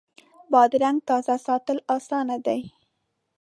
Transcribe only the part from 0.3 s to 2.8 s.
بادرنګ تازه ساتل اسانه دي.